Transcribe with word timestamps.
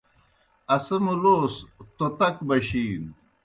اسہ 0.75 0.97
مُلوس 1.05 1.53
توتک 1.97 2.35
گہ 2.37 2.43
بشِینوْ۔ 2.47 3.11